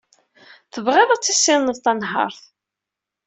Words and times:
Tebɣiḍ 0.73 1.09
ad 1.11 1.21
tissineḍ 1.21 1.77
tanhaṛt. 1.83 2.41